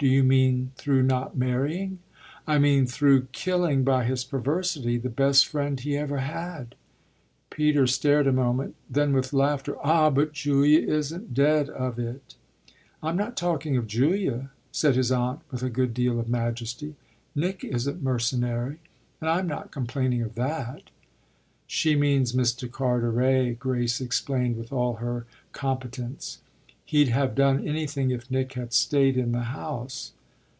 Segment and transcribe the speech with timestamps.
[0.00, 1.98] Do you mean through not marrying?"
[2.46, 6.76] "I mean through killing by his perversity the best friend he ever had."
[7.50, 12.36] Peter stared a moment; then with laughter: "Ah but Julia isn't dead of it!"
[13.02, 16.94] "I'm not talking of Julia," said his aunt with a good deal of majesty.
[17.34, 18.76] "Nick isn't mercenary,
[19.20, 20.90] and I'm not complaining of that."
[21.66, 22.70] "She means Mr.
[22.70, 26.38] Carteret," Grace explained with all her competence.
[26.88, 30.12] "He'd have done anything if Nick had stayed in the House."